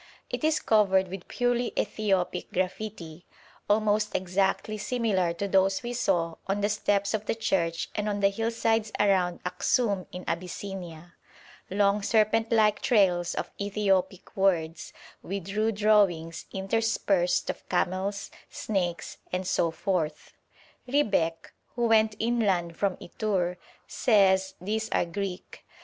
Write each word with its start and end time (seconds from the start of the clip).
It 0.31 0.43
is 0.43 0.59
covered 0.59 1.09
with 1.09 1.27
purely 1.27 1.73
Ethiopic 1.77 2.51
graffiti, 2.51 3.27
almost 3.69 4.15
exactly 4.15 4.75
similar 4.79 5.31
to 5.33 5.47
those 5.47 5.83
we 5.83 5.93
saw 5.93 6.37
on 6.47 6.61
the 6.61 6.69
steps 6.69 7.13
of 7.13 7.27
the 7.27 7.35
church 7.35 7.87
and 7.93 8.09
on 8.09 8.19
the 8.19 8.29
hillsides 8.29 8.91
around 8.99 9.43
Aksum 9.43 10.07
in 10.11 10.25
Abyssinia 10.27 11.13
long 11.69 12.01
serpent 12.01 12.51
like 12.51 12.81
trails 12.81 13.35
of 13.35 13.51
Ethiopic 13.61 14.35
words, 14.35 14.91
with 15.21 15.49
rude 15.53 15.75
drawings 15.75 16.47
interspersed 16.51 17.51
of 17.51 17.69
camels, 17.69 18.31
snakes, 18.49 19.19
and 19.31 19.45
so 19.45 19.69
forth. 19.69 20.33
Riebeck, 20.87 21.53
who 21.75 21.85
went 21.85 22.15
inland 22.17 22.75
from 22.75 22.97
Itur, 22.97 23.57
says 23.85 24.55
these 24.59 24.89
are 24.89 25.05
Greek. 25.05 25.63